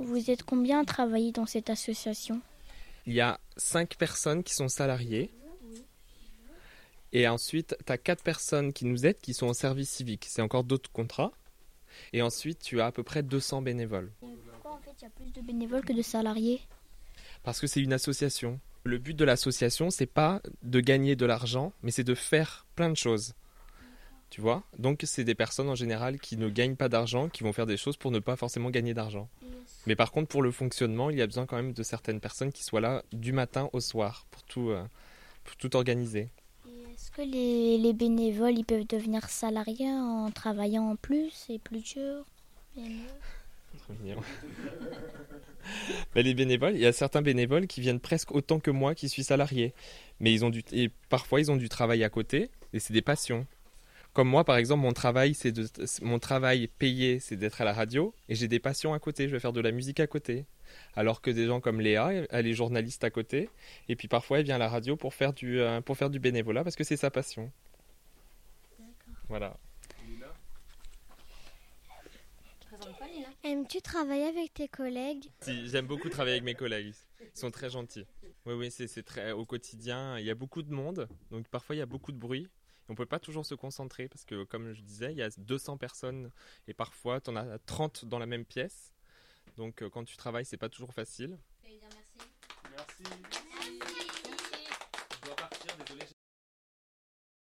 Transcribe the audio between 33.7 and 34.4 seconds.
au soir